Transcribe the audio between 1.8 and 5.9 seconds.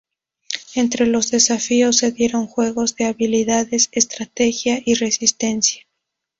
se dieron juegos de habilidades, estrategia y resistencia.